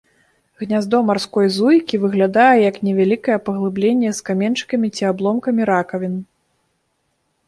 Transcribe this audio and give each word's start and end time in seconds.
Гняздо 0.61 0.97
марской 1.09 1.49
зуйкі 1.57 1.99
выглядае 2.05 2.55
як 2.69 2.79
невялікае 2.87 3.37
паглыбленне 3.49 4.09
з 4.21 4.23
каменьчыкамі 4.31 4.87
ці 4.97 5.03
абломкамі 5.11 5.61
ракавін. 5.71 6.13